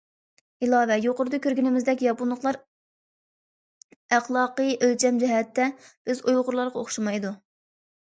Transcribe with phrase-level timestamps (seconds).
[0.67, 2.59] ئىلاۋە: يۇقىرىدا كۆرگىنىمىزدەك ياپونلۇقلار
[4.19, 7.41] ئەخلاقىي ئۆلچەم جەھەتتە بىز ئۇيغۇرلارغا ئوخشىمايدۇ.